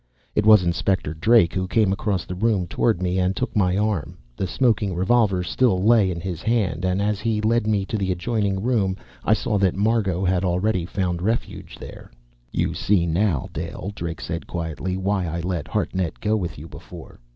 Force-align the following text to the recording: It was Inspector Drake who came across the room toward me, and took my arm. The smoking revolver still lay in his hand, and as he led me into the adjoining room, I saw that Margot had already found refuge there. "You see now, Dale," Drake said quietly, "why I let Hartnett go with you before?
It 0.33 0.47
was 0.47 0.63
Inspector 0.63 1.13
Drake 1.13 1.53
who 1.53 1.67
came 1.67 1.93
across 1.93 2.25
the 2.25 2.33
room 2.33 2.65
toward 2.65 3.03
me, 3.03 3.19
and 3.19 3.35
took 3.35 3.55
my 3.55 3.77
arm. 3.77 4.17
The 4.35 4.47
smoking 4.47 4.95
revolver 4.95 5.43
still 5.43 5.83
lay 5.83 6.09
in 6.09 6.19
his 6.19 6.41
hand, 6.41 6.83
and 6.83 6.99
as 7.03 7.19
he 7.19 7.39
led 7.39 7.67
me 7.67 7.81
into 7.81 7.99
the 7.99 8.11
adjoining 8.11 8.63
room, 8.63 8.97
I 9.23 9.35
saw 9.35 9.59
that 9.59 9.75
Margot 9.75 10.25
had 10.25 10.43
already 10.43 10.87
found 10.87 11.21
refuge 11.21 11.77
there. 11.79 12.09
"You 12.51 12.73
see 12.73 13.05
now, 13.05 13.47
Dale," 13.53 13.91
Drake 13.93 14.21
said 14.21 14.47
quietly, 14.47 14.97
"why 14.97 15.27
I 15.27 15.39
let 15.39 15.67
Hartnett 15.67 16.19
go 16.19 16.35
with 16.35 16.57
you 16.57 16.67
before? 16.67 17.19